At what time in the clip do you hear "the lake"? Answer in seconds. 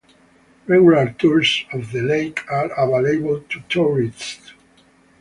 1.91-2.39